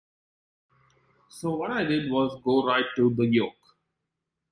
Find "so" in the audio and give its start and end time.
1.29-1.57